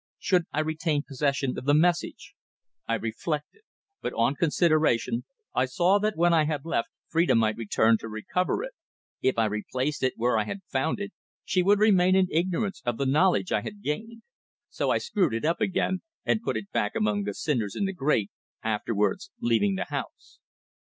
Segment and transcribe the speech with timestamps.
[0.17, 2.33] Should I retain possession of the message?
[2.87, 3.61] I reflected.
[4.01, 8.63] But, on consideration, I saw that when I had left, Phrida might return to recover
[8.63, 8.73] it.
[9.21, 11.11] If I replaced it where I had found it
[11.45, 14.23] she would remain in ignorance of the knowledge I had gained.
[14.71, 17.93] So I screwed it up again and put it back among the cinders in the
[17.93, 18.31] grate,
[18.63, 20.39] afterwards leaving the house.